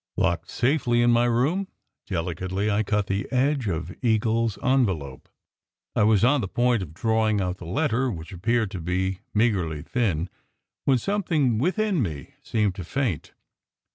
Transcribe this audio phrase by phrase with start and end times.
[0.17, 1.67] Locked safely in my room,
[2.07, 5.29] delicately I cut the edge of Eagle s envelope.
[5.95, 9.83] I was on the point of drawing out the letter, which appeared to be meagrely
[9.85, 10.27] thin,
[10.85, 13.33] when some thing within me seemed to faint.